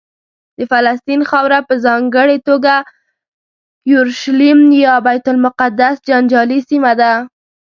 [0.57, 2.73] د فلسطین خاوره په ځانګړې توګه
[3.91, 7.13] یورشلیم یا بیت المقدس جنجالي سیمه ده.